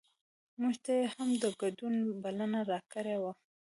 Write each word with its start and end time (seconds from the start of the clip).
مونږ 0.59 0.75
ته 0.83 0.91
یې 0.99 1.05
هم 1.13 1.29
د 1.41 1.43
ګډون 1.61 1.95
بلنه 2.23 2.59
راکړې 2.71 3.15
وه. 3.21 3.31